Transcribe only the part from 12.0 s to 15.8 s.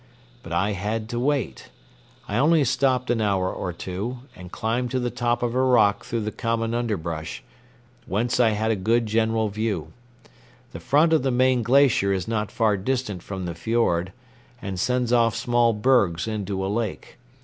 is not far distant from the fiord, and sends off small